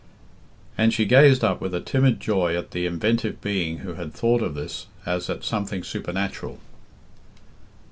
And 0.79 0.91
she 0.95 1.05
gazed 1.05 1.43
up 1.43 1.61
with 1.61 1.75
a 1.75 1.79
timid 1.79 2.19
joy 2.19 2.55
at 2.57 2.71
the 2.71 2.87
inventive 2.87 3.39
being 3.39 3.77
who 3.85 3.93
had 3.93 4.15
thought 4.15 4.41
of 4.41 4.55
this 4.55 4.87
as 5.05 5.29
at 5.29 5.43
something 5.43 5.83
supernatural. 5.83 6.59